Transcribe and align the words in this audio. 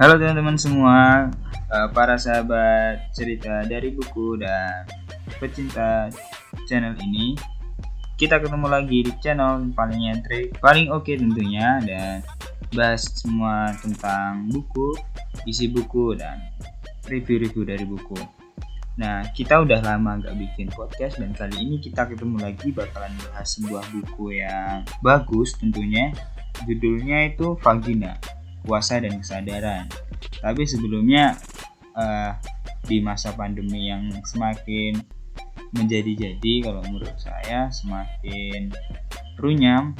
Halo 0.00 0.16
teman-teman 0.16 0.56
semua, 0.56 1.28
eh, 1.52 1.88
para 1.92 2.16
sahabat 2.16 3.12
cerita 3.12 3.60
dari 3.68 3.92
buku 3.92 4.40
dan 4.40 4.88
pecinta 5.36 6.08
channel 6.64 6.96
ini. 7.04 7.36
Kita 8.16 8.40
ketemu 8.40 8.72
lagi 8.72 9.04
di 9.04 9.12
channel 9.20 9.68
paling 9.76 10.00
nyentrik, 10.00 10.56
paling 10.64 10.88
oke 10.88 11.12
tentunya 11.12 11.76
dan 11.84 12.24
bahas 12.72 13.04
semua 13.04 13.68
tentang 13.84 14.48
buku, 14.48 14.96
isi 15.44 15.68
buku 15.68 16.16
dan 16.16 16.40
review-review 17.04 17.68
dari 17.68 17.84
buku. 17.84 18.16
Nah, 18.96 19.28
kita 19.36 19.60
udah 19.60 19.84
lama 19.84 20.24
nggak 20.24 20.40
bikin 20.40 20.72
podcast 20.72 21.20
dan 21.20 21.36
kali 21.36 21.68
ini 21.68 21.76
kita 21.76 22.08
ketemu 22.08 22.40
lagi 22.40 22.72
bakalan 22.72 23.12
bahas 23.28 23.60
sebuah 23.60 23.84
buku 23.92 24.40
yang 24.40 24.88
bagus 25.04 25.52
tentunya. 25.60 26.16
Judulnya 26.64 27.28
itu 27.28 27.60
Vagina, 27.60 28.16
Puasa 28.62 29.02
dan 29.02 29.18
Kesadaran. 29.18 29.86
Tapi 30.38 30.62
sebelumnya 30.64 31.38
uh, 31.94 32.32
di 32.86 32.98
masa 32.98 33.34
pandemi 33.34 33.90
yang 33.90 34.10
semakin 34.26 34.98
menjadi-jadi 35.72 36.68
kalau 36.68 36.84
menurut 36.84 37.16
saya 37.16 37.72
semakin 37.72 38.68
runyam 39.40 39.96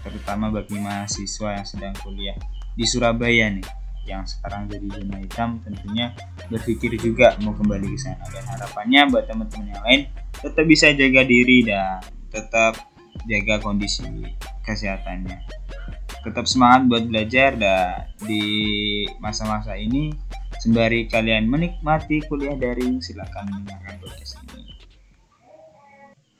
terutama 0.00 0.48
bagi 0.48 0.80
mahasiswa 0.80 1.60
yang 1.60 1.66
sedang 1.66 1.94
kuliah 2.00 2.36
di 2.72 2.84
Surabaya 2.88 3.52
nih 3.52 3.66
yang 4.08 4.24
sekarang 4.24 4.66
jadi 4.66 4.86
zona 4.96 5.18
hitam 5.20 5.60
tentunya 5.60 6.16
berpikir 6.48 6.96
juga 6.96 7.36
mau 7.44 7.52
kembali 7.52 7.94
ke 7.94 7.98
sana 8.00 8.24
dan 8.32 8.44
harapannya 8.48 9.00
buat 9.12 9.24
teman-teman 9.28 9.66
yang 9.76 9.82
lain 9.84 10.00
tetap 10.40 10.64
bisa 10.64 10.88
jaga 10.96 11.22
diri 11.28 11.68
dan 11.68 12.00
tetap 12.32 12.80
jaga 13.28 13.60
kondisi 13.60 14.08
kesehatannya 14.64 15.36
tetap 16.20 16.44
semangat 16.44 16.86
buat 16.88 17.04
belajar 17.08 17.56
dan 17.56 18.08
di 18.20 18.44
masa-masa 19.18 19.72
ini 19.76 20.12
sembari 20.60 21.08
kalian 21.08 21.48
menikmati 21.48 22.20
kuliah 22.28 22.56
daring 22.56 23.00
silahkan 23.00 23.48
mendengarkan 23.48 23.96
podcast 24.04 24.36
ini 24.52 24.76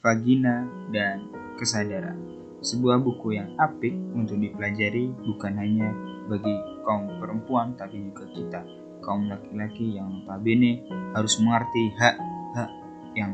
Vagina 0.01 0.65
dan 0.93 1.25
Kesadaran 1.57 2.17
sebuah 2.61 3.01
buku 3.01 3.41
yang 3.41 3.57
apik 3.57 3.93
untuk 4.13 4.37
dipelajari 4.37 5.09
bukan 5.25 5.53
hanya 5.57 5.89
bagi 6.29 6.53
kaum 6.85 7.09
perempuan 7.17 7.73
tapi 7.73 7.97
juga 8.05 8.25
kita 8.29 8.61
kaum 9.01 9.25
laki-laki 9.25 9.97
yang 9.97 10.21
notabene 10.21 10.85
harus 11.17 11.41
mengerti 11.41 11.89
hak-hak 11.97 12.69
yang 13.17 13.33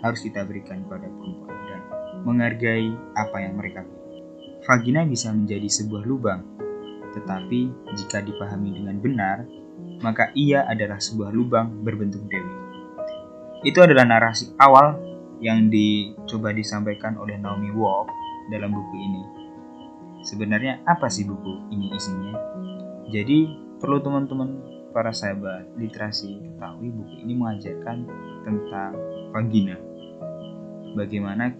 harus 0.00 0.24
kita 0.24 0.42
berikan 0.48 0.82
kepada 0.88 1.06
perempuan 1.06 1.58
dan 1.68 1.80
menghargai 2.24 2.88
apa 3.14 3.36
yang 3.38 3.54
mereka 3.60 3.84
pilih. 3.84 4.01
Vagina 4.62 5.02
bisa 5.02 5.34
menjadi 5.34 5.66
sebuah 5.66 6.06
lubang, 6.06 6.40
tetapi 7.18 7.90
jika 7.98 8.22
dipahami 8.22 8.78
dengan 8.78 8.96
benar, 9.02 9.42
maka 10.06 10.30
ia 10.38 10.62
adalah 10.70 11.02
sebuah 11.02 11.34
lubang 11.34 11.82
berbentuk 11.82 12.22
dewi. 12.30 12.54
Itu 13.66 13.82
adalah 13.82 14.06
narasi 14.06 14.54
awal 14.62 14.98
yang 15.42 15.66
dicoba 15.66 16.54
disampaikan 16.54 17.18
oleh 17.18 17.34
Naomi 17.42 17.74
Wolf 17.74 18.06
dalam 18.54 18.70
buku 18.70 18.96
ini. 18.98 19.22
Sebenarnya 20.22 20.86
apa 20.86 21.10
sih 21.10 21.26
buku 21.26 21.74
ini 21.74 21.90
isinya? 21.90 22.38
Jadi 23.10 23.50
perlu 23.82 23.98
teman-teman 23.98 24.62
para 24.94 25.10
sahabat 25.10 25.74
literasi 25.74 26.38
ketahui 26.38 26.94
buku 26.94 27.14
ini 27.26 27.34
mengajarkan 27.34 28.06
tentang 28.46 28.94
vagina. 29.34 29.74
Bagaimana 30.94 31.50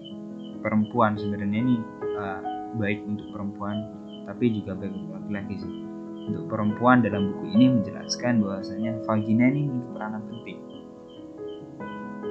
perempuan 0.63 1.19
sebenarnya 1.19 1.59
ini 1.59 1.77
uh, 2.15 2.52
baik 2.79 3.05
untuk 3.05 3.27
perempuan 3.33 3.77
tapi 4.25 4.55
juga 4.55 4.79
baik 4.79 4.93
untuk 4.95 5.13
laki-laki 5.19 5.55
sih. 5.59 5.75
Untuk 6.23 6.45
perempuan 6.47 7.03
dalam 7.03 7.35
buku 7.35 7.45
ini 7.59 7.67
menjelaskan 7.81 8.39
bahwasanya 8.39 8.93
vagina 9.03 9.51
ini 9.51 9.67
memiliki 9.67 9.91
peranan 9.91 10.23
penting. 10.31 10.59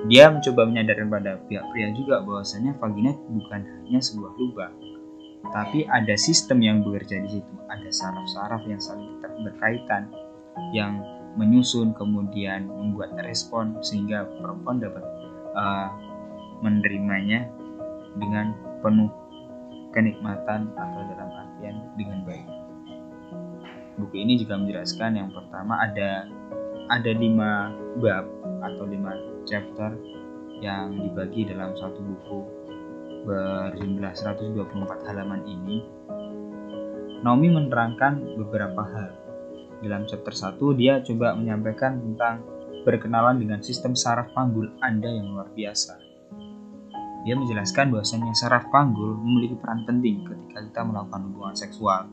Dia 0.10 0.26
mencoba 0.32 0.62
menyadarkan 0.66 1.08
pada 1.12 1.32
pihak 1.46 1.66
pria 1.76 1.92
juga 1.94 2.24
bahwasanya 2.24 2.74
vagina 2.80 3.12
bukan 3.30 3.62
hanya 3.62 4.00
sebuah 4.02 4.32
lubang, 4.40 4.74
tapi 5.52 5.86
ada 5.86 6.16
sistem 6.16 6.64
yang 6.64 6.82
bekerja 6.82 7.22
di 7.22 7.30
situ 7.38 7.54
ada 7.68 7.90
saraf-saraf 7.92 8.62
yang 8.66 8.82
saling 8.82 9.20
berkaitan 9.42 10.12
yang 10.76 11.02
menyusun 11.36 11.96
kemudian 11.96 12.68
membuat 12.68 13.16
respon 13.24 13.80
sehingga 13.80 14.28
perempuan 14.40 14.84
dapat 14.84 15.04
uh, 15.56 15.90
menerimanya 16.60 17.48
dengan 18.20 18.54
penuh 18.84 19.10
kenikmatan 19.92 20.72
atau 20.76 21.02
dalam 21.12 21.30
artian 21.30 21.76
dengan 21.96 22.24
baik. 22.28 22.48
Buku 24.00 24.16
ini 24.18 24.40
juga 24.40 24.58
menjelaskan 24.58 25.20
yang 25.20 25.30
pertama 25.30 25.78
ada 25.84 26.26
ada 26.92 27.12
lima 27.12 27.72
bab 28.00 28.26
atau 28.66 28.84
lima 28.88 29.14
chapter 29.46 29.94
yang 30.62 30.94
dibagi 30.96 31.48
dalam 31.50 31.74
satu 31.74 32.00
buku 32.00 32.40
berjumlah 33.26 34.14
124 34.18 35.08
halaman 35.10 35.42
ini, 35.46 35.86
Naomi 37.22 37.54
menerangkan 37.54 38.18
beberapa 38.38 38.82
hal. 38.82 39.12
Dalam 39.82 40.06
chapter 40.06 40.34
1, 40.34 40.58
dia 40.78 41.02
coba 41.02 41.34
menyampaikan 41.38 41.98
tentang 42.02 42.46
berkenalan 42.86 43.38
dengan 43.38 43.62
sistem 43.62 43.94
saraf 43.94 44.30
panggul 44.34 44.70
Anda 44.82 45.10
yang 45.10 45.34
luar 45.34 45.50
biasa. 45.54 46.11
Dia 47.22 47.38
menjelaskan 47.38 47.94
bahwasanya 47.94 48.34
saraf 48.34 48.70
panggul 48.74 49.14
memiliki 49.22 49.54
peran 49.58 49.86
penting 49.86 50.26
ketika 50.26 50.60
kita 50.66 50.82
melakukan 50.82 51.30
hubungan 51.30 51.54
seksual. 51.54 52.10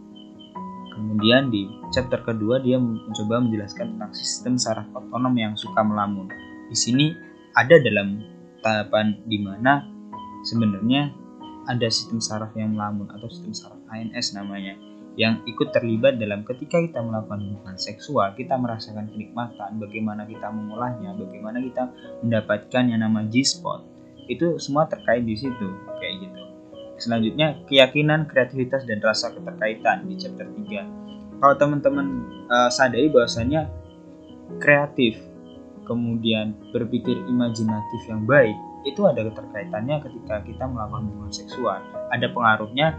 Kemudian 0.93 1.49
di 1.49 1.71
chapter 1.95 2.21
kedua 2.27 2.59
dia 2.61 2.77
mencoba 2.77 3.41
menjelaskan 3.41 3.97
tentang 3.97 4.13
sistem 4.13 4.59
saraf 4.59 4.91
otonom 4.93 5.33
yang 5.39 5.55
suka 5.55 5.81
melamun. 5.81 6.29
Di 6.69 6.77
sini 6.77 7.15
ada 7.57 7.79
dalam 7.81 8.21
tahapan 8.61 9.23
di 9.25 9.39
mana 9.41 9.87
sebenarnya 10.45 11.15
ada 11.69 11.87
sistem 11.89 12.19
saraf 12.19 12.53
yang 12.59 12.75
melamun 12.75 13.09
atau 13.13 13.29
sistem 13.31 13.53
saraf 13.55 13.81
ANS 13.93 14.35
namanya 14.35 14.75
yang 15.19 15.43
ikut 15.51 15.75
terlibat 15.75 16.15
dalam 16.17 16.47
ketika 16.47 16.79
kita 16.79 17.03
melakukan 17.03 17.43
hubungan 17.43 17.75
seksual 17.75 18.33
kita 18.39 18.55
merasakan 18.55 19.11
kenikmatan 19.11 19.83
bagaimana 19.83 20.23
kita 20.25 20.47
mengolahnya 20.47 21.11
bagaimana 21.19 21.59
kita 21.59 21.91
mendapatkan 22.23 22.85
yang 22.87 23.03
nama 23.03 23.27
G-spot 23.27 23.98
itu 24.29 24.61
semua 24.61 24.85
terkait 24.87 25.25
di 25.25 25.35
situ 25.35 25.67
kayak 25.99 26.15
gitu 26.29 26.41
selanjutnya 26.99 27.59
keyakinan 27.67 28.29
kreativitas 28.29 28.85
dan 28.85 29.01
rasa 29.01 29.33
keterkaitan 29.33 30.07
di 30.07 30.15
chapter 30.21 30.47
3 30.47 31.43
kalau 31.43 31.55
teman-teman 31.59 32.07
uh, 32.53 32.71
sadari 32.71 33.09
bahwasanya 33.09 33.71
kreatif 34.61 35.19
kemudian 35.89 36.53
berpikir 36.71 37.17
imajinatif 37.27 38.01
yang 38.07 38.29
baik 38.29 38.55
itu 38.87 39.05
ada 39.09 39.27
keterkaitannya 39.27 40.01
ketika 40.05 40.45
kita 40.47 40.65
melakukan 40.69 41.11
hubungan 41.11 41.33
seksual. 41.35 41.81
Ada 42.15 42.31
pengaruhnya 42.31 42.95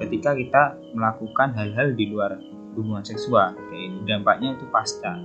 ketika 0.00 0.34
kita 0.34 0.62
melakukan 0.96 1.54
hal-hal 1.54 1.94
di 1.94 2.10
luar 2.10 2.40
hubungan 2.74 3.04
seksual. 3.04 3.54
Kayak 3.70 4.04
dampaknya 4.08 4.56
itu 4.58 4.64
pasca 4.72 5.20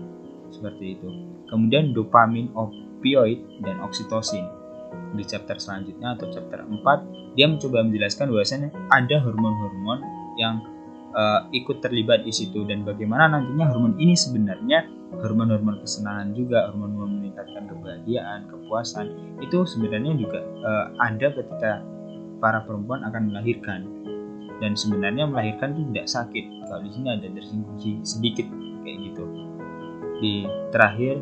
seperti 0.54 1.00
itu. 1.00 1.10
Kemudian 1.50 1.96
dopamin, 1.96 2.52
opioid, 2.54 3.42
dan 3.66 3.82
oksitosin. 3.82 4.46
Di 5.16 5.24
chapter 5.24 5.56
selanjutnya 5.60 6.16
atau 6.20 6.28
chapter 6.32 6.64
4, 6.64 7.36
dia 7.36 7.46
mencoba 7.48 7.84
menjelaskan 7.84 8.32
bahwasanya 8.32 8.70
ada 8.92 9.16
hormon-hormon 9.24 10.00
yang 10.36 10.60
uh, 11.16 11.48
ikut 11.56 11.80
terlibat 11.80 12.28
di 12.28 12.32
situ 12.36 12.68
dan 12.68 12.84
bagaimana 12.84 13.32
nantinya 13.32 13.72
hormon 13.72 13.96
ini 13.96 14.14
sebenarnya 14.14 14.84
hormon-hormon 15.16 15.80
kesenangan 15.80 16.36
juga 16.36 16.68
hormon-hormon 16.72 17.24
meningkatkan 17.24 17.72
kebahagiaan 17.72 18.52
kepuasan 18.52 19.08
itu 19.40 19.64
sebenarnya 19.64 20.14
juga 20.20 20.44
uh, 20.44 20.86
ada 21.00 21.32
ketika 21.32 21.80
para 22.44 22.62
perempuan 22.68 23.02
akan 23.08 23.32
melahirkan. 23.32 23.82
Dan 24.56 24.72
sebenarnya 24.72 25.28
melahirkan 25.28 25.76
itu 25.76 25.84
tidak 25.92 26.08
sakit. 26.08 26.46
Kalau 26.64 26.80
di 26.80 26.92
sini 26.96 27.08
ada 27.12 27.28
tersinggung 27.28 27.76
sedikit 28.08 28.48
kayak 28.88 28.98
gitu. 29.12 29.24
Di 30.24 30.48
terakhir 30.72 31.20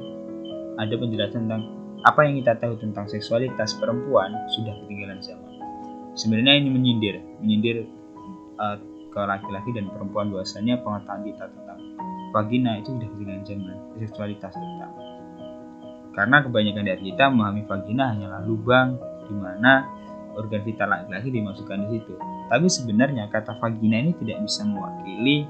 ada 0.78 0.94
penjelasan 0.94 1.50
tentang 1.50 1.64
apa 2.04 2.20
yang 2.28 2.40
kita 2.44 2.60
tahu 2.60 2.76
tentang 2.80 3.08
seksualitas 3.08 3.80
perempuan 3.80 4.36
sudah 4.52 4.76
ketinggalan 4.84 5.24
zaman. 5.24 5.52
Sebenarnya 6.14 6.60
ini 6.62 6.70
menyindir 6.70 7.16
menyindir 7.42 7.88
uh, 8.60 8.78
ke 9.10 9.22
laki-laki 9.24 9.72
dan 9.74 9.90
perempuan 9.90 10.30
bahwasanya 10.30 10.84
pengetahuan 10.84 11.24
kita 11.26 11.46
tentang 11.50 11.80
vagina 12.36 12.82
itu 12.82 12.94
sudah 12.94 13.10
ketinggalan 13.14 13.46
zaman 13.46 13.76
seksualitas 14.02 14.52
terutama 14.58 15.14
karena 16.14 16.46
kebanyakan 16.46 16.86
dari 16.86 17.02
kita 17.14 17.26
memahami 17.30 17.62
vagina 17.66 18.14
hanyalah 18.14 18.42
lubang 18.46 18.98
di 19.26 19.34
mana 19.34 19.90
organ 20.38 20.62
vital 20.62 20.90
laki-laki 20.90 21.30
dimasukkan 21.34 21.78
di 21.86 21.88
situ. 21.98 22.14
Tapi 22.50 22.68
sebenarnya 22.70 23.30
kata 23.34 23.58
vagina 23.58 23.98
ini 24.02 24.14
tidak 24.22 24.46
bisa 24.46 24.62
mewakili 24.66 25.50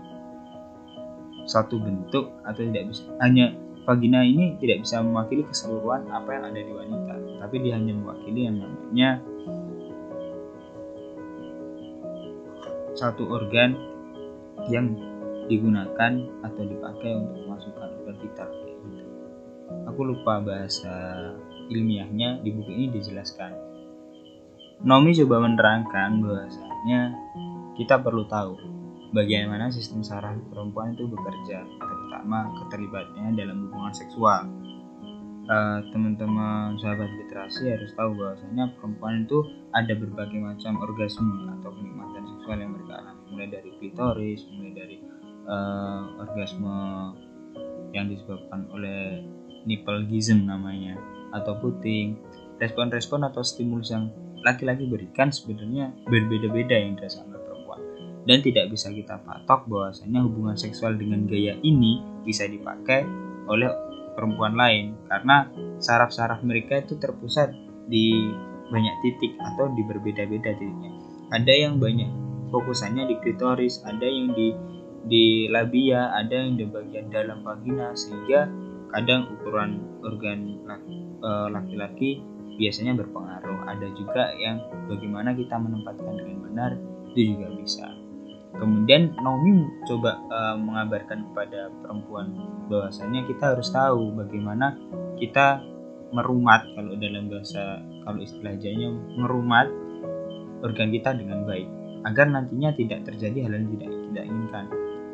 satu 1.43 1.75
bentuk 1.83 2.31
atau 2.47 2.61
tidak 2.63 2.95
bisa 2.95 3.03
hanya 3.19 3.51
vagina 3.83 4.23
ini 4.23 4.55
tidak 4.59 4.83
bisa 4.87 5.03
mewakili 5.03 5.43
keseluruhan 5.47 6.07
apa 6.11 6.29
yang 6.31 6.43
ada 6.47 6.59
di 6.59 6.73
wanita 6.73 7.13
tapi 7.43 7.55
dia 7.59 7.75
hanya 7.75 7.93
mewakili 7.95 8.47
yang 8.47 8.57
namanya 8.63 9.19
satu 12.93 13.27
organ 13.27 13.75
yang 14.71 14.95
digunakan 15.51 16.11
atau 16.45 16.63
dipakai 16.63 17.11
untuk 17.19 17.35
memasukkan 17.43 17.89
organ 17.99 18.17
vital 18.23 18.49
gitu. 18.63 18.87
Aku 19.91 20.01
lupa 20.07 20.39
bahasa 20.39 21.19
ilmiahnya 21.67 22.39
di 22.45 22.49
buku 22.53 22.71
ini 22.71 22.87
dijelaskan. 22.95 23.51
Nomi 24.83 25.11
coba 25.19 25.43
menerangkan 25.43 26.23
bahwasanya 26.23 27.01
kita 27.75 27.99
perlu 27.99 28.23
tahu 28.27 28.53
bagaimana 29.13 29.69
sistem 29.69 30.01
saraf 30.01 30.35
perempuan 30.49 30.97
itu 30.97 31.05
bekerja, 31.05 31.63
terutama 31.63 32.49
keterlibatannya 32.59 33.37
dalam 33.37 33.69
hubungan 33.69 33.93
seksual. 33.93 34.49
Uh, 35.43 35.83
teman-teman 35.91 36.79
sahabat 36.79 37.11
literasi 37.19 37.67
harus 37.67 37.91
tahu 37.99 38.15
bahwasanya 38.15 38.63
perempuan 38.79 39.27
itu 39.27 39.43
ada 39.75 39.91
berbagai 39.91 40.39
macam 40.39 40.79
orgasme 40.79 41.51
atau 41.59 41.69
kenikmatan 41.75 42.23
seksual 42.31 42.57
yang 42.63 42.71
mereka 42.71 43.03
alami. 43.03 43.23
Mulai 43.27 43.47
dari 43.51 43.69
klitoris, 43.75 44.41
mulai 44.55 44.71
dari 44.71 44.97
uh, 45.43 46.23
orgasme 46.23 46.77
yang 47.91 48.07
disebabkan 48.07 48.71
oleh 48.71 49.19
nipple-gism 49.67 50.47
namanya 50.47 50.95
atau 51.35 51.59
puting 51.59 52.15
respon-respon 52.63 53.27
atau 53.27 53.43
stimulus 53.43 53.91
yang 53.91 54.15
laki-laki 54.47 54.87
berikan 54.87 55.27
sebenarnya 55.27 55.91
berbeda-beda 56.07 56.75
yang 56.79 56.95
dirasakan 56.95 57.42
dan 58.23 58.39
tidak 58.39 58.71
bisa 58.71 58.89
kita 58.91 59.19
patok 59.23 59.67
bahwasanya 59.67 60.23
hubungan 60.23 60.55
seksual 60.55 60.95
dengan 60.95 61.27
gaya 61.27 61.59
ini 61.59 61.99
bisa 62.23 62.47
dipakai 62.47 63.03
oleh 63.51 63.67
perempuan 64.15 64.55
lain 64.55 64.95
karena 65.11 65.49
saraf-saraf 65.81 66.39
mereka 66.45 66.79
itu 66.79 66.95
terpusat 66.95 67.51
di 67.91 68.15
banyak 68.71 68.95
titik 69.03 69.35
atau 69.35 69.69
di 69.75 69.83
berbeda-beda 69.83 70.55
titiknya 70.55 70.91
ada 71.35 71.51
yang 71.51 71.81
banyak 71.81 72.07
fokusannya 72.53 73.11
di 73.11 73.15
klitoris 73.19 73.83
ada 73.83 74.07
yang 74.07 74.31
di 74.31 74.55
di 75.03 75.51
labia, 75.51 76.15
ada 76.15 76.31
yang 76.31 76.55
di 76.55 76.65
bagian 76.67 77.11
dalam 77.11 77.43
vagina 77.43 77.91
sehingga 77.91 78.47
kadang 78.95 79.27
ukuran 79.35 79.83
organ 80.05 80.63
eh, 81.23 81.47
laki-laki 81.51 82.23
biasanya 82.55 82.95
berpengaruh. 82.95 83.67
Ada 83.67 83.87
juga 83.97 84.31
yang 84.39 84.63
bagaimana 84.87 85.35
kita 85.35 85.59
menempatkan 85.59 86.13
dengan 86.15 86.37
benar 86.47 86.71
itu 87.13 87.35
juga 87.35 87.47
bisa. 87.57 87.87
Kemudian 88.53 89.17
Naomi 89.17 89.65
coba 89.89 90.21
uh, 90.29 90.55
mengabarkan 90.61 91.25
kepada 91.31 91.73
perempuan 91.81 92.37
bahwasanya 92.69 93.25
kita 93.25 93.57
harus 93.57 93.73
tahu 93.73 94.13
bagaimana 94.13 94.77
kita 95.17 95.61
merumat 96.13 96.61
kalau 96.77 96.93
dalam 96.93 97.25
bahasa 97.25 97.81
kalau 98.05 98.21
istilah 98.21 98.53
jahnya 98.61 98.93
merumat 99.17 99.65
organ 100.61 100.93
kita 100.93 101.17
dengan 101.17 101.49
baik 101.49 101.65
agar 102.05 102.29
nantinya 102.29 102.69
tidak 102.77 103.01
terjadi 103.09 103.49
hal 103.49 103.57
yang 103.57 103.67
tidak 103.73 103.89
tidak 103.89 104.25
inginkan. 104.29 104.65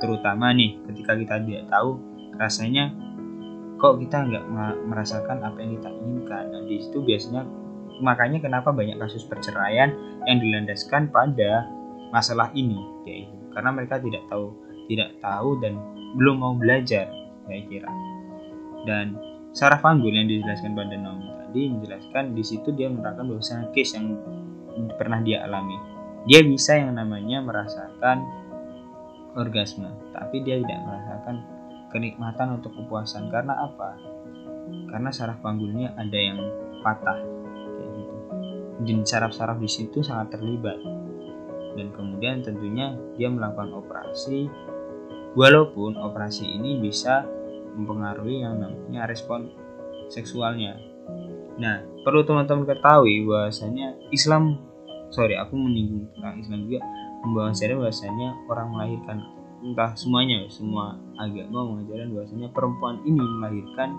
Terutama 0.03 0.51
nih 0.51 0.71
ketika 0.91 1.11
kita 1.15 1.35
tidak 1.39 1.63
tahu 1.71 1.89
rasanya 2.35 2.91
kok 3.79 3.95
kita 4.03 4.27
nggak 4.27 4.45
merasakan 4.83 5.39
apa 5.47 5.57
yang 5.63 5.79
kita 5.79 5.89
inginkan. 5.95 6.43
Nah 6.51 6.61
di 6.67 6.83
situ 6.83 6.99
biasanya 6.99 7.47
makanya 8.03 8.43
kenapa 8.43 8.75
banyak 8.75 8.99
kasus 8.99 9.23
perceraian 9.23 9.95
yang 10.27 10.43
dilandaskan 10.43 11.07
pada 11.07 11.78
masalah 12.09 12.49
ini 12.57 12.79
yaitu 13.05 13.35
karena 13.53 13.69
mereka 13.73 14.01
tidak 14.01 14.23
tahu 14.29 14.53
tidak 14.89 15.13
tahu 15.21 15.57
dan 15.61 15.77
belum 16.17 16.41
mau 16.41 16.53
belajar 16.57 17.09
saya 17.45 17.61
kira 17.69 17.91
dan 18.85 19.17
saraf 19.53 19.81
panggul 19.81 20.13
yang 20.13 20.29
dijelaskan 20.29 20.73
pada 20.73 20.95
Naomi 20.97 21.29
tadi 21.45 21.61
menjelaskan 21.69 22.33
di 22.37 22.43
situ 22.45 22.69
dia 22.73 22.89
menerangkan 22.89 23.25
bahwa 23.25 23.43
case 23.73 23.93
yang 23.97 24.17
pernah 24.97 25.19
dia 25.21 25.45
alami 25.45 25.77
dia 26.27 26.43
bisa 26.43 26.75
yang 26.75 26.99
namanya 26.99 27.39
merasakan 27.39 28.27
orgasme, 29.37 29.87
tapi 30.11 30.43
dia 30.43 30.59
tidak 30.59 30.79
merasakan 30.83 31.35
kenikmatan 31.93 32.59
untuk 32.59 32.75
kepuasan 32.75 33.31
karena 33.31 33.55
apa? 33.55 33.95
Karena 34.89 35.09
saraf 35.13 35.39
panggulnya 35.41 35.93
ada 35.95 36.17
yang 36.17 36.39
patah 36.81 37.19
kayak 37.77 37.89
gitu. 37.93 38.15
Dan 38.85 38.99
saraf-saraf 39.07 39.57
di 39.61 39.69
situ 39.69 40.03
sangat 40.03 40.37
terlibat. 40.37 40.77
Dan 41.79 41.95
kemudian 41.95 42.43
tentunya 42.43 42.91
dia 43.15 43.31
melakukan 43.31 43.71
operasi. 43.71 44.51
Walaupun 45.39 45.95
operasi 45.95 46.43
ini 46.43 46.83
bisa 46.83 47.23
mempengaruhi 47.79 48.43
yang 48.43 48.59
namanya 48.59 49.07
respon 49.07 49.47
seksualnya. 50.11 50.75
Nah, 51.55 51.85
perlu 52.03 52.25
teman-teman 52.27 52.67
ketahui 52.67 53.23
bahwasanya 53.23 53.95
Islam 54.11 54.57
sorry 55.13 55.37
aku 55.37 55.57
menyinggung 55.57 56.09
tentang 56.17 56.35
Islam 56.39 56.59
juga 56.65 56.79
membawa 57.23 57.51
sadar 57.51 57.77
bahwasanya 57.77 58.29
orang 58.47 58.67
melahirkan. 58.73 59.17
Entah 59.59 59.91
semuanya 59.95 60.47
semua 60.47 60.95
agama 61.19 61.67
mengajarkan 61.67 62.15
bahwasanya 62.15 62.47
perempuan 62.55 62.95
ini 63.03 63.19
melahirkan 63.19 63.89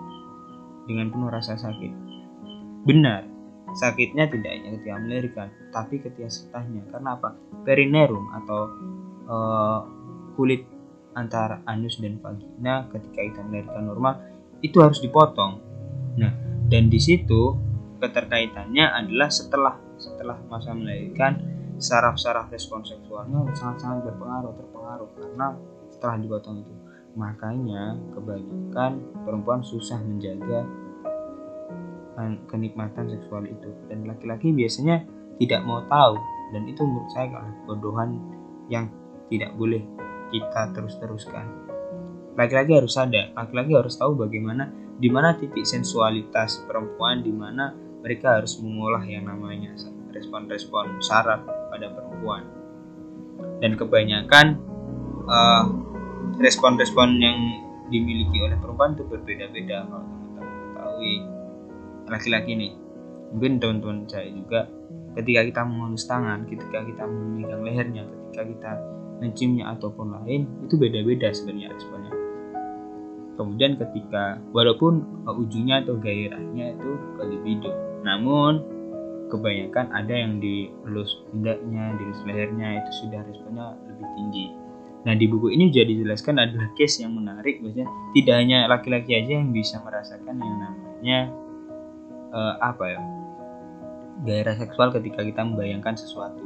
dengan 0.89 1.13
penuh 1.13 1.29
rasa 1.29 1.53
sakit. 1.53 1.93
Benar 2.89 3.40
sakitnya 3.77 4.27
tidak 4.27 4.51
hanya 4.51 4.69
ketika 4.77 4.97
melahirkan 4.99 5.47
tapi 5.71 6.03
ketika 6.03 6.27
setelahnya 6.27 6.83
karena 6.91 7.09
apa? 7.15 7.29
Perineum 7.63 8.25
atau 8.43 8.61
uh, 9.27 9.79
kulit 10.35 10.65
antara 11.11 11.59
anus 11.67 11.99
dan 11.99 12.19
vagina 12.23 12.87
ketika 12.91 13.19
kita 13.19 13.41
melahirkan 13.43 13.83
normal 13.87 14.13
itu 14.63 14.79
harus 14.79 14.99
dipotong. 15.03 15.59
Nah 16.15 16.33
dan 16.71 16.87
di 16.87 16.99
situ 16.99 17.55
keterkaitannya 17.99 18.85
adalah 18.87 19.27
setelah 19.27 19.75
setelah 19.99 20.39
masa 20.49 20.73
melahirkan 20.73 21.37
saraf-saraf 21.81 22.49
respon 22.49 22.85
seksualnya 22.85 23.41
sangat-sangat 23.57 24.05
berpengaruh 24.07 24.53
terpengaruh 24.53 25.09
karena 25.17 25.47
setelah 25.91 26.15
dipotong 26.17 26.63
itu. 26.63 26.73
Makanya 27.11 27.99
kebanyakan 28.15 28.91
perempuan 29.27 29.61
susah 29.61 29.99
menjaga 29.99 30.63
kenikmatan 32.47 33.07
seksual 33.09 33.47
itu. 33.47 33.69
Dan 33.87 34.07
laki-laki 34.07 34.51
biasanya 34.51 35.03
tidak 35.39 35.61
mau 35.63 35.83
tahu. 35.87 36.19
Dan 36.51 36.67
itu 36.67 36.83
menurut 36.83 37.09
saya 37.15 37.31
adalah 37.31 37.51
kebodohan 37.63 38.09
yang 38.67 38.85
tidak 39.31 39.55
boleh 39.55 39.83
kita 40.31 40.71
terus-teruskan. 40.75 41.45
Laki-laki 42.35 42.71
harus 42.75 42.95
sadar 42.95 43.35
laki-laki 43.35 43.75
harus 43.75 43.99
tahu 43.99 44.15
bagaimana 44.15 44.71
di 44.95 45.11
mana 45.11 45.35
titik 45.35 45.67
sensualitas 45.67 46.63
perempuan 46.63 47.19
di 47.19 47.31
mana 47.35 47.75
mereka 48.01 48.39
harus 48.39 48.55
mengolah 48.63 49.03
yang 49.03 49.27
namanya 49.27 49.75
respon-respon 50.15 50.99
saraf 51.03 51.43
pada 51.43 51.91
perempuan. 51.91 52.43
Dan 53.59 53.75
kebanyakan 53.75 54.57
uh, 55.27 55.65
respon-respon 56.39 57.09
yang 57.19 57.37
dimiliki 57.91 58.39
oleh 58.41 58.57
perempuan 58.57 58.95
itu 58.95 59.03
berbeda-beda. 59.05 59.85
Kalau 59.85 60.05
teman-teman 60.07 60.47
ketahui 60.71 61.13
laki-laki 62.11 62.53
nih 62.53 62.71
mungkin 63.31 63.63
teman-teman 63.63 64.05
saya 64.11 64.27
juga 64.29 64.67
ketika 65.15 65.41
kita 65.47 65.61
mengelus 65.63 66.03
tangan 66.05 66.43
ketika 66.45 66.83
kita 66.83 67.03
memegang 67.07 67.63
lehernya 67.63 68.03
ketika 68.05 68.43
kita 68.43 68.71
menciumnya 69.23 69.65
ataupun 69.71 70.07
lain 70.21 70.45
itu 70.67 70.75
beda-beda 70.75 71.31
sebenarnya 71.31 71.71
responnya 71.71 72.13
kemudian 73.39 73.79
ketika 73.79 74.43
walaupun 74.51 75.23
ujungnya 75.25 75.81
atau 75.87 75.95
gairahnya 75.95 76.75
itu 76.75 76.91
ke 77.15 77.23
libido 77.31 77.71
namun 78.03 78.61
kebanyakan 79.31 79.87
ada 79.95 80.11
yang 80.11 80.43
di 80.43 80.67
elus 80.83 81.23
pundaknya, 81.31 81.95
di 81.95 82.03
elus 82.03 82.21
lehernya 82.27 82.83
itu 82.83 82.91
sudah 83.07 83.23
responnya 83.23 83.79
lebih 83.87 84.07
tinggi. 84.19 84.45
Nah 85.07 85.15
di 85.17 85.25
buku 85.25 85.55
ini 85.55 85.71
juga 85.71 85.87
dijelaskan 85.87 86.35
adalah 86.37 86.67
case 86.75 87.01
yang 87.01 87.15
menarik, 87.15 87.63
maksudnya 87.63 87.87
tidak 88.13 88.35
hanya 88.37 88.57
laki-laki 88.67 89.17
aja 89.17 89.39
yang 89.39 89.49
bisa 89.55 89.79
merasakan 89.81 90.35
yang 90.37 90.57
namanya 90.59 91.19
uh, 92.31 92.55
apa 92.59 92.85
ya 92.97 92.99
gairah 94.21 94.55
seksual 94.57 94.93
ketika 94.93 95.25
kita 95.25 95.41
membayangkan 95.41 95.97
sesuatu. 95.97 96.45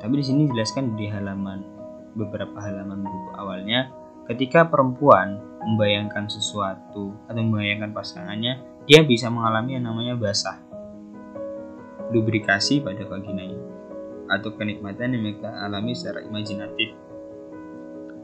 Tapi 0.00 0.20
di 0.20 0.24
sini 0.24 0.40
dijelaskan 0.48 0.96
di 0.96 1.08
halaman 1.08 1.60
beberapa 2.14 2.56
halaman 2.60 3.04
buku 3.04 3.30
awalnya, 3.36 3.92
ketika 4.28 4.68
perempuan 4.68 5.40
membayangkan 5.64 6.28
sesuatu 6.28 7.12
atau 7.28 7.40
membayangkan 7.40 7.92
pasangannya, 7.92 8.60
dia 8.84 9.00
bisa 9.04 9.28
mengalami 9.32 9.76
yang 9.76 9.88
namanya 9.88 10.14
basah 10.16 10.60
lubrikasi 12.12 12.84
pada 12.84 13.00
vaginanya 13.08 13.60
atau 14.28 14.52
kenikmatan 14.56 15.16
yang 15.16 15.22
mereka 15.24 15.52
alami 15.64 15.92
secara 15.96 16.24
imajinatif. 16.24 16.96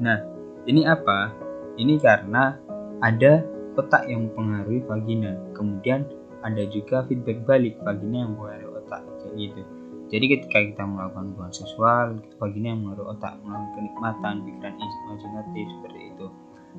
Nah, 0.00 0.16
ini 0.64 0.84
apa? 0.88 1.32
Ini 1.76 1.96
karena 2.00 2.56
ada 3.00 3.44
otak 3.76 4.08
yang 4.08 4.28
mempengaruhi 4.28 4.84
vagina. 4.84 5.36
Kemudian 5.56 6.04
ada 6.40 6.62
juga 6.68 7.04
feedback 7.06 7.44
balik 7.44 7.76
vagina 7.84 8.24
yang 8.24 8.36
mempengaruhi 8.36 8.80
otak 8.80 9.02
kayak 9.20 9.34
gitu. 9.36 9.62
Jadi 10.10 10.24
ketika 10.26 10.58
kita 10.74 10.82
melakukan 10.82 11.30
hubungan 11.30 11.54
seksual, 11.54 12.06
vagina 12.42 12.74
yang 12.74 12.82
mempengaruhi 12.82 13.14
otak, 13.14 13.34
melakukan 13.46 13.70
kenikmatan, 13.78 14.34
pikiran 14.42 14.74
imajinatif 14.78 15.66
seperti 15.78 16.00
itu. 16.10 16.26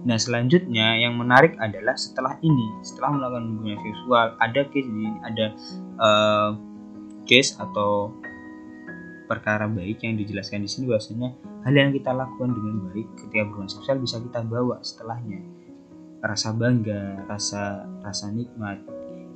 Nah 0.08 0.18
selanjutnya 0.18 0.88
yang 0.98 1.14
menarik 1.20 1.54
adalah 1.60 1.96
setelah 2.00 2.40
ini, 2.42 2.68
setelah 2.84 3.16
melakukan 3.16 3.46
hubungan 3.56 3.80
seksual, 3.84 4.28
ada 4.40 4.62
case 4.72 4.90
ada 5.28 5.46
uh, 6.00 6.52
case 7.28 7.56
atau 7.60 8.12
perkara 9.32 9.64
baik 9.72 10.04
yang 10.04 10.20
dijelaskan 10.20 10.68
di 10.68 10.70
sini 10.70 10.92
bahwasanya 10.92 11.32
hal 11.64 11.72
yang 11.72 11.96
kita 11.96 12.12
lakukan 12.12 12.52
dengan 12.52 12.76
baik 12.92 13.08
ketika 13.16 13.48
berhubungan 13.48 13.72
seksual 13.72 13.98
bisa 14.04 14.20
kita 14.20 14.44
bawa 14.44 14.76
setelahnya 14.84 15.40
rasa 16.20 16.52
bangga 16.52 17.24
rasa 17.32 17.88
rasa 18.04 18.28
nikmat 18.36 18.84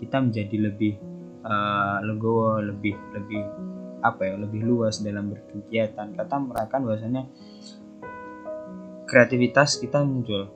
kita 0.02 0.18
menjadi 0.22 0.72
lebih 0.72 0.94
uh, 1.46 2.00
legowo 2.04 2.60
lebih 2.60 2.96
lebih 3.16 3.42
apa 4.06 4.22
ya 4.22 4.36
lebih 4.38 4.62
luas 4.62 5.02
dalam 5.02 5.34
berkegiatan 5.34 6.14
kata 6.14 6.36
mereka 6.38 6.78
bahwasanya 6.78 7.26
kreativitas 9.10 9.82
kita 9.82 10.02
muncul 10.06 10.50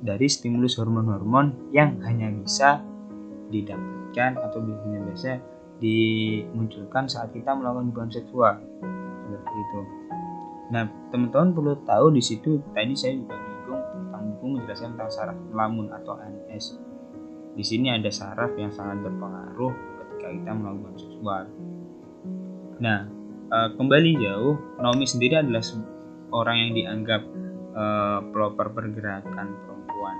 dari 0.00 0.26
stimulus 0.32 0.80
hormon-hormon 0.80 1.72
yang 1.76 2.00
hanya 2.04 2.32
bisa 2.32 2.80
didapatkan 3.52 4.40
atau 4.40 4.64
hanya 4.64 5.00
biasa 5.04 5.36
dimunculkan 5.80 7.08
saat 7.08 7.32
kita 7.32 7.52
melakukan 7.52 7.92
hubungan 7.92 8.12
seksual 8.12 8.54
seperti 9.24 9.56
itu. 9.56 9.80
Nah, 10.70 10.84
teman-teman 11.10 11.50
perlu 11.56 11.74
tahu 11.82 12.14
di 12.14 12.22
situ 12.22 12.62
tadi 12.76 12.94
saya 12.94 13.16
juga 13.16 13.34
bingung 13.34 13.82
tentang 13.90 14.22
buku 14.36 14.46
menjelaskan 14.56 14.88
tentang 14.94 15.10
saraf 15.10 15.36
melamun 15.50 15.90
atau 15.90 16.14
ANS. 16.20 16.89
Di 17.54 17.64
sini 17.66 17.90
ada 17.90 18.08
saraf 18.08 18.54
yang 18.54 18.70
sangat 18.70 19.02
berpengaruh 19.04 19.72
ketika 19.98 20.28
kita 20.32 20.50
melakukan 20.54 20.94
seksual. 20.96 21.42
Nah, 22.80 23.00
eh, 23.50 23.68
kembali 23.76 24.10
jauh, 24.22 24.54
Naomi 24.80 25.04
sendiri 25.04 25.42
adalah 25.42 25.60
orang 26.30 26.56
yang 26.62 26.72
dianggap 26.78 27.22
uh, 27.74 28.18
pelopor 28.30 28.70
pergerakan 28.74 29.54
perempuan 29.66 30.16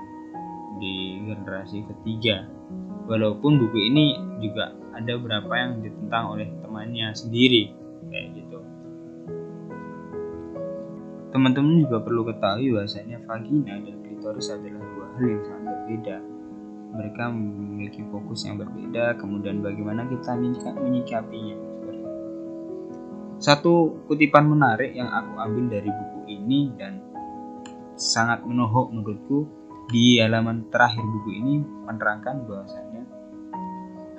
di 0.79 1.23
generasi 1.27 1.87
ketiga. 1.87 2.47
Walaupun 3.07 3.59
buku 3.59 3.91
ini 3.91 4.15
juga 4.39 4.71
ada 4.95 5.17
beberapa 5.17 5.51
yang 5.57 5.81
ditentang 5.81 6.37
oleh 6.37 6.47
temannya 6.61 7.11
sendiri 7.15 7.71
kayak 8.07 8.27
gitu. 8.37 8.59
Teman-teman 11.31 11.87
juga 11.87 12.03
perlu 12.03 12.27
ketahui 12.27 12.75
bahwasanya 12.75 13.23
vagina 13.23 13.79
dan 13.79 13.95
klitoris 14.03 14.51
adalah 14.51 14.83
dua 14.83 15.07
hal 15.15 15.23
yang 15.23 15.43
sangat 15.47 15.63
berbeda. 15.63 16.17
Mereka 16.91 17.23
memiliki 17.31 18.03
fokus 18.11 18.43
yang 18.43 18.59
berbeda, 18.59 19.15
kemudian 19.15 19.63
bagaimana 19.63 20.07
kita 20.11 20.35
menyikapinya. 20.79 21.57
Satu 23.41 24.05
kutipan 24.05 24.45
menarik 24.45 24.93
yang 24.93 25.09
aku 25.09 25.33
ambil 25.41 25.65
dari 25.65 25.89
buku 25.89 26.19
ini 26.29 26.69
dan 26.77 27.01
sangat 27.97 28.45
menohok 28.45 28.93
menurutku 28.93 29.49
di 29.89 30.21
halaman 30.21 30.69
terakhir 30.69 31.01
buku 31.01 31.41
ini 31.41 31.53
menerangkan 31.89 32.45
bahwasanya 32.45 33.03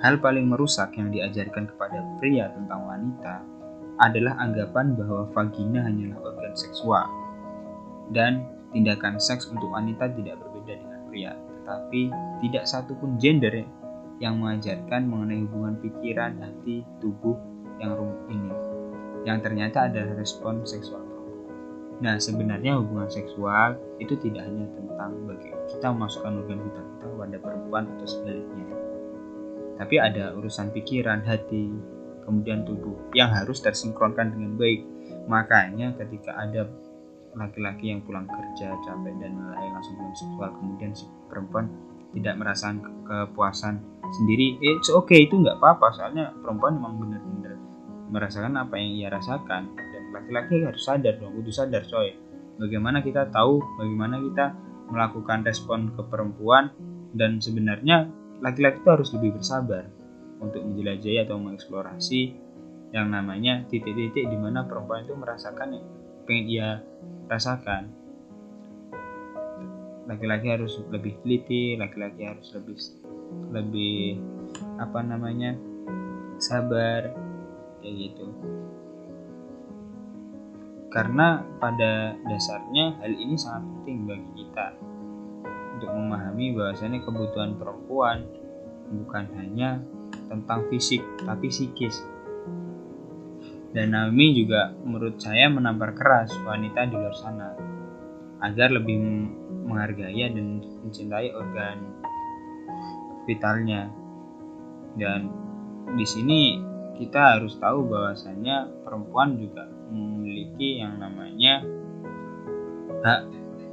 hal 0.03 0.19
paling 0.19 0.51
merusak 0.51 0.91
yang 0.99 1.07
diajarkan 1.07 1.71
kepada 1.71 2.03
pria 2.19 2.51
tentang 2.51 2.83
wanita 2.83 3.47
adalah 4.03 4.35
anggapan 4.43 4.91
bahwa 4.99 5.31
vagina 5.31 5.87
hanyalah 5.87 6.19
organ 6.19 6.53
seksual 6.59 7.07
dan 8.11 8.43
tindakan 8.75 9.15
seks 9.21 9.47
untuk 9.47 9.71
wanita 9.71 10.11
tidak 10.11 10.35
berbeda 10.43 10.73
dengan 10.83 10.99
pria 11.07 11.31
tetapi 11.63 12.11
tidak 12.43 12.67
satupun 12.67 13.15
gender 13.15 13.63
yang 14.19 14.43
mengajarkan 14.43 15.07
mengenai 15.07 15.47
hubungan 15.47 15.79
pikiran, 15.79 16.37
hati, 16.43 16.83
tubuh 16.99 17.39
yang 17.79 17.95
rumit 17.95 18.19
ini 18.29 18.51
yang 19.23 19.39
ternyata 19.39 19.87
adalah 19.87 20.19
respon 20.19 20.67
seksual 20.67 21.13
Nah, 22.03 22.19
sebenarnya 22.19 22.75
hubungan 22.83 23.07
seksual 23.07 23.79
itu 23.95 24.19
tidak 24.19 24.43
hanya 24.43 24.67
tentang 24.75 25.23
bagi 25.23 25.55
kita 25.71 25.87
memasukkan 25.87 26.35
organ 26.41 26.59
vital 26.59 26.85
kita 26.99 27.07
pada 27.15 27.37
perempuan 27.39 27.83
atau 27.95 28.07
sebaliknya. 28.07 28.67
Tapi 29.79 29.95
ada 30.03 30.35
urusan 30.35 30.75
pikiran, 30.75 31.23
hati, 31.23 31.71
kemudian 32.27 32.67
tubuh 32.67 32.97
yang 33.15 33.31
harus 33.31 33.63
tersinkronkan 33.63 34.35
dengan 34.35 34.59
baik. 34.59 34.83
Makanya 35.31 35.95
ketika 35.95 36.35
ada 36.35 36.67
laki-laki 37.33 37.89
yang 37.89 38.01
pulang 38.05 38.29
kerja 38.29 38.77
capek 38.85 39.13
dan 39.17 39.33
lain 39.37 39.71
langsung 39.73 39.97
hubungan 39.97 40.15
seksual 40.17 40.49
kemudian 40.57 40.91
si 40.93 41.05
perempuan 41.29 41.65
tidak 42.13 42.35
merasakan 42.37 42.77
kepuasan 43.09 43.81
sendiri, 44.13 44.61
eh, 44.61 44.77
it's 44.77 44.93
okay 44.93 45.25
itu 45.25 45.41
nggak 45.41 45.57
apa-apa. 45.57 45.89
Soalnya 45.97 46.29
perempuan 46.39 46.77
memang 46.77 47.01
benar-benar 47.01 47.57
merasakan 48.13 48.53
apa 48.61 48.77
yang 48.77 48.89
ia 48.93 49.07
rasakan. 49.09 49.73
Laki-laki 50.13 50.61
harus 50.61 50.85
sadar 50.85 51.17
dong 51.17 51.33
kudu 51.41 51.49
sadar 51.49 51.81
coy. 51.89 52.13
Bagaimana 52.61 53.01
kita 53.01 53.33
tahu 53.33 53.57
bagaimana 53.81 54.21
kita 54.21 54.53
melakukan 54.93 55.41
respon 55.41 55.89
ke 55.97 56.05
perempuan? 56.05 56.69
Dan 57.13 57.37
sebenarnya 57.37 58.09
laki-laki 58.41 58.81
itu 58.81 58.89
harus 58.89 59.09
lebih 59.13 59.37
bersabar 59.37 59.85
untuk 60.41 60.65
menjelajahi 60.65 61.25
atau 61.25 61.37
mengeksplorasi 61.37 62.21
yang 62.93 63.09
namanya 63.09 63.65
titik-titik 63.69 64.29
di 64.29 64.37
mana 64.37 64.65
perempuan 64.65 65.05
itu 65.05 65.13
merasakan 65.17 65.77
yang 65.77 65.85
pengen 66.25 66.45
ia 66.49 66.69
rasakan. 67.33 67.89
Laki-laki 70.05 70.47
harus 70.53 70.77
lebih 70.93 71.17
teliti 71.23 71.73
laki-laki 71.79 72.27
harus 72.27 72.53
lebih 72.53 72.77
lebih 73.49 74.21
apa 74.77 74.99
namanya 75.01 75.57
sabar 76.37 77.09
kayak 77.81 77.95
gitu. 77.97 78.29
Karena 80.93 81.41
pada 81.57 82.13
dasarnya 82.21 83.01
hal 83.01 83.17
ini 83.17 83.33
sangat 83.33 83.65
penting 83.65 84.05
bagi 84.05 84.29
kita 84.45 84.77
untuk 85.79 85.89
memahami 85.89 86.53
bahwasanya 86.53 87.01
kebutuhan 87.01 87.57
perempuan 87.57 88.21
bukan 88.93 89.25
hanya 89.41 89.81
tentang 90.29 90.69
fisik 90.69 91.01
tapi 91.25 91.49
psikis 91.49 92.05
dan 93.73 93.89
Naomi 93.89 94.37
juga 94.37 94.69
menurut 94.85 95.17
saya 95.17 95.49
menampar 95.49 95.97
keras 95.97 96.29
wanita 96.45 96.85
di 96.85 96.93
luar 96.93 97.15
sana. 97.17 97.57
Agar 98.45 98.69
lebih 98.69 99.01
menghargai 99.65 100.29
dan 100.29 100.61
mencintai 100.85 101.33
organ 101.33 101.81
vitalnya. 103.25 103.89
Dan 104.93 105.25
di 105.97 106.05
sini 106.05 106.61
kita 107.01 107.41
harus 107.41 107.57
tahu 107.57 107.89
bahwasanya 107.89 108.69
perempuan 108.85 109.41
juga 109.41 109.65
memiliki 109.89 110.77
yang 110.77 111.01
namanya 111.01 111.65
hak 113.01 113.21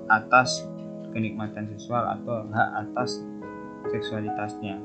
atas 0.09 0.65
kenikmatan 1.13 1.69
seksual 1.77 2.09
atau 2.17 2.49
hak 2.49 2.71
atas 2.89 3.21
seksualitasnya. 3.93 4.81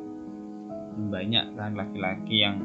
Banyak 1.07 1.55
kan 1.55 1.71
laki-laki 1.79 2.43
yang 2.43 2.59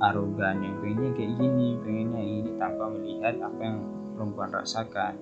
arogan 0.00 0.64
yang 0.64 0.74
pengennya 0.80 1.10
kayak 1.12 1.32
gini 1.36 1.68
pengennya 1.82 2.22
ini 2.22 2.50
tanpa 2.56 2.84
melihat 2.88 3.34
apa 3.42 3.60
yang 3.60 3.78
perempuan 4.16 4.50
rasakan. 4.54 5.14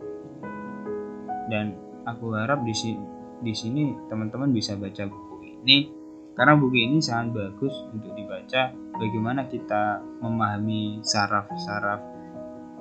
Dan 1.50 1.74
aku 2.06 2.38
harap 2.38 2.62
di 2.62 2.74
sini 2.76 3.02
di 3.40 3.56
sini 3.56 3.96
teman-teman 4.12 4.52
bisa 4.52 4.76
baca 4.76 5.08
buku 5.08 5.56
ini 5.60 5.88
karena 6.36 6.54
buku 6.54 6.76
ini 6.76 7.00
sangat 7.00 7.32
bagus 7.34 7.74
untuk 7.90 8.12
dibaca 8.14 8.70
bagaimana 9.00 9.48
kita 9.48 10.04
memahami 10.20 11.00
saraf-saraf 11.00 12.04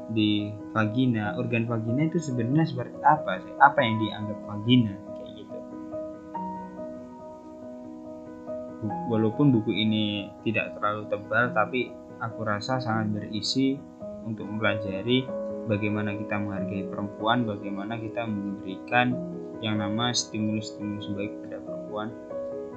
di 0.09 0.49
vagina, 0.73 1.37
organ 1.37 1.69
vagina 1.69 2.09
itu 2.09 2.17
sebenarnya 2.17 2.65
seperti 2.65 2.97
apa 3.05 3.39
sih? 3.45 3.53
Apa 3.61 3.79
yang 3.85 3.95
dianggap 4.01 4.39
vagina 4.45 5.08
Walaupun 8.83 9.51
buku 9.51 9.75
ini 9.75 10.31
tidak 10.47 10.79
terlalu 10.79 11.07
tebal, 11.11 11.51
tapi 11.51 11.91
aku 12.23 12.47
rasa 12.47 12.79
sangat 12.79 13.11
berisi 13.11 13.75
untuk 14.23 14.47
mempelajari 14.47 15.27
bagaimana 15.67 16.15
kita 16.15 16.39
menghargai 16.39 16.87
perempuan, 16.87 17.43
bagaimana 17.43 17.99
kita 17.99 18.23
memberikan 18.23 19.15
yang 19.59 19.83
nama 19.83 20.15
stimulus-stimulus 20.15 21.11
baik 21.11 21.33
pada 21.43 21.59
perempuan, 21.59 22.07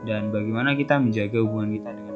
dan 0.02 0.34
bagaimana 0.34 0.74
kita 0.74 0.98
menjaga 0.98 1.38
hubungan 1.38 1.70
kita 1.78 1.90
dengan 1.94 2.12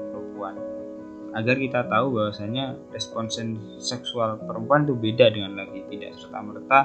agar 1.37 1.61
kita 1.61 1.81
tahu 1.85 2.16
bahwasanya 2.16 2.81
respon 2.97 3.28
seksual 3.76 4.40
perempuan 4.40 4.88
itu 4.88 4.97
beda 4.97 5.28
dengan 5.28 5.52
laki 5.52 5.85
tidak 5.93 6.16
serta 6.16 6.40
merta 6.40 6.81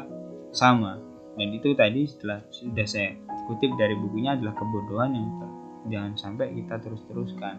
sama. 0.51 1.00
Dan 1.39 1.55
itu 1.55 1.72
tadi 1.72 2.03
setelah 2.03 2.43
sudah 2.51 2.84
saya 2.84 3.15
kutip 3.48 3.72
dari 3.79 3.96
bukunya 3.96 4.36
adalah 4.36 4.51
kebodohan 4.60 5.15
yang 5.15 5.31
jangan 5.89 6.13
sampai 6.19 6.53
kita 6.53 6.77
terus 6.83 7.01
teruskan 7.09 7.57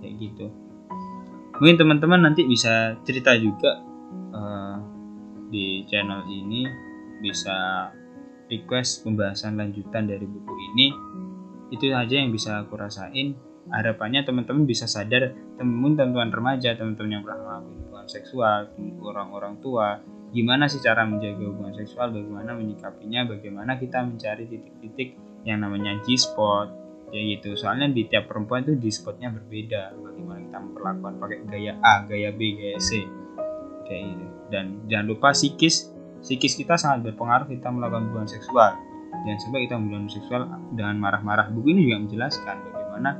kayak 0.00 0.14
gitu. 0.16 0.46
Mungkin 1.58 1.76
teman-teman 1.76 2.30
nanti 2.30 2.46
bisa 2.46 2.94
cerita 3.02 3.34
juga 3.34 3.82
uh, 4.32 4.78
di 5.50 5.82
channel 5.90 6.22
ini. 6.30 6.64
Bisa 7.18 7.90
request 8.46 9.02
pembahasan 9.02 9.58
lanjutan 9.58 10.06
dari 10.06 10.22
buku 10.22 10.54
ini. 10.72 10.86
Itu 11.74 11.90
saja 11.90 12.14
yang 12.14 12.30
bisa 12.30 12.62
aku 12.62 12.78
rasain. 12.78 13.34
Harapannya 13.68 14.24
teman-teman 14.24 14.64
bisa 14.64 14.88
sadar 14.88 15.34
teman-teman 15.60 15.98
teman 15.98 16.30
remaja 16.32 16.72
teman-teman 16.72 17.20
yang 17.20 17.22
pernah 17.26 17.42
melakukan 17.42 17.64
hubungan 17.68 18.06
seksual 18.08 18.60
orang-orang 19.04 19.60
tua 19.60 20.00
gimana 20.32 20.68
sih 20.68 20.80
cara 20.80 21.04
menjaga 21.04 21.44
hubungan 21.44 21.76
seksual 21.76 22.12
bagaimana 22.14 22.56
menyikapinya 22.56 23.28
bagaimana 23.28 23.76
kita 23.76 24.00
mencari 24.04 24.48
titik-titik 24.48 25.20
yang 25.44 25.60
namanya 25.60 26.00
G-spot 26.04 26.87
ya 27.08 27.20
gitu 27.36 27.56
soalnya 27.56 27.88
di 27.88 28.04
tiap 28.04 28.28
perempuan 28.28 28.64
itu 28.68 28.76
G-spotnya 28.76 29.32
berbeda 29.32 29.96
bagaimana 29.96 30.38
kita 30.44 30.58
memperlakukan 30.60 31.14
pakai 31.16 31.38
gaya 31.48 31.72
A 31.80 32.04
gaya 32.04 32.30
B 32.32 32.40
gaya 32.56 32.78
C. 32.80 33.04
Kayak 33.88 34.02
gitu. 34.12 34.26
Dan 34.52 34.64
jangan 34.88 35.06
lupa 35.08 35.28
psikis 35.32 35.92
psikis 36.20 36.58
kita 36.58 36.76
sangat 36.76 37.08
berpengaruh 37.08 37.48
kita 37.48 37.68
melakukan 37.72 38.12
hubungan 38.12 38.28
seksual. 38.28 38.76
Jangan 39.24 39.38
sampai 39.40 39.60
kita 39.64 39.74
hubungan 39.80 40.08
seksual 40.12 40.42
dengan 40.76 40.96
marah-marah. 41.00 41.48
Buku 41.48 41.72
ini 41.72 41.88
juga 41.88 42.04
menjelaskan 42.04 42.56
bagaimana 42.68 43.10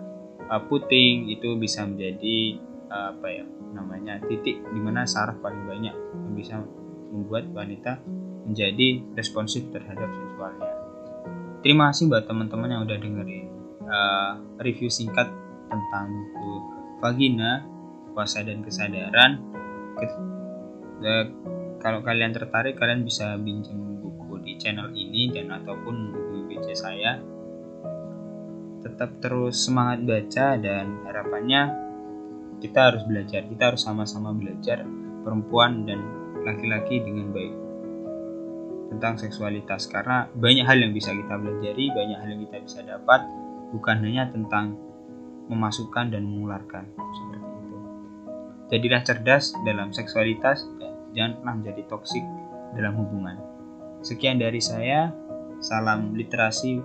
uh, 0.53 0.61
puting 0.69 1.33
itu 1.33 1.57
bisa 1.57 1.89
menjadi 1.89 2.61
uh, 2.93 3.17
apa 3.17 3.29
ya 3.33 3.45
namanya 3.73 4.21
titik 4.29 4.61
di 4.61 4.81
mana 4.81 5.05
saraf 5.09 5.41
paling 5.41 5.65
banyak 5.65 5.95
yang 5.97 6.35
bisa 6.37 6.61
membuat 7.09 7.49
wanita 7.53 8.01
menjadi 8.45 9.05
responsif 9.17 9.65
terhadap 9.73 10.09
seksualnya. 10.09 10.73
Terima 11.65 11.91
kasih 11.91 12.09
buat 12.09 12.25
teman-teman 12.25 12.69
yang 12.71 12.83
udah 12.87 12.97
dengerin 12.97 13.58
uh, 13.89 14.33
review 14.61 14.93
singkat 14.93 15.29
tentang 15.69 16.07
buku 16.13 16.53
Vagina, 17.01 17.65
Puasa 18.13 18.45
dan 18.45 18.61
Kesadaran. 18.63 19.41
Uh, 20.99 21.27
kalau 21.79 22.03
kalian 22.03 22.35
tertarik, 22.35 22.77
kalian 22.77 23.07
bisa 23.07 23.39
pinjam 23.39 24.03
buku 24.03 24.43
di 24.43 24.59
channel 24.59 24.91
ini 24.93 25.31
dan 25.31 25.51
ataupun 25.55 26.15
buku 26.15 26.37
BC 26.53 26.75
saya. 26.75 27.19
Tetap 28.79 29.19
terus 29.19 29.67
semangat 29.67 30.07
baca 30.07 30.47
dan 30.59 31.03
harapannya 31.07 31.63
kita 32.59 32.91
harus 32.91 33.03
belajar, 33.07 33.47
kita 33.47 33.75
harus 33.75 33.83
sama-sama 33.83 34.35
belajar 34.35 34.83
perempuan 35.23 35.87
dan 35.87 35.99
laki-laki 36.43 37.03
dengan 37.03 37.31
baik 37.31 37.55
tentang 38.89 39.21
seksualitas 39.21 39.87
karena 39.87 40.27
banyak 40.33 40.65
hal 40.65 40.79
yang 40.81 40.97
bisa 40.97 41.13
kita 41.13 41.35
pelajari, 41.37 41.93
banyak 41.93 42.19
hal 42.19 42.29
yang 42.35 42.43
kita 42.49 42.57
bisa 42.65 42.81
dapat 42.83 43.21
bukan 43.73 43.97
hanya 44.05 44.29
tentang 44.31 44.77
memasukkan 45.49 46.13
dan 46.13 46.29
mengeluarkan 46.29 46.85
seperti 46.93 47.49
itu. 47.49 47.77
Jadilah 48.69 49.03
cerdas 49.05 49.45
dalam 49.65 49.91
seksualitas 49.97 50.69
dan 50.77 50.93
jangan 51.17 51.33
pernah 51.41 51.55
menjadi 51.65 51.83
toksik 51.89 52.25
dalam 52.77 52.95
hubungan. 53.01 53.37
Sekian 54.05 54.39
dari 54.39 54.61
saya, 54.61 55.11
salam 55.59 56.15
literasi 56.15 56.79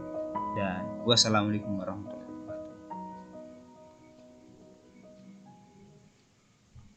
dan 0.56 0.82
wassalamualaikum 1.04 1.76
warahmatullahi 1.78 2.23